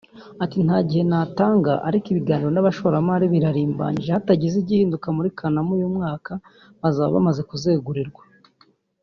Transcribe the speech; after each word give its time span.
Ati 0.43 0.57
“Nta 0.65 0.77
gihe 0.87 1.03
natanga 1.11 1.73
ariko 1.87 2.05
ibiganiro 2.09 2.49
n’abashoramari 2.53 3.25
birarimbanyije 3.33 4.09
hatagize 4.15 4.55
igihinduka 4.59 5.07
muri 5.17 5.29
Kanama 5.37 5.71
uyu 5.77 5.93
mwaka 5.95 6.31
bazaba 6.81 7.15
bamaze 7.15 7.41
kuzegurirwa 7.49 8.23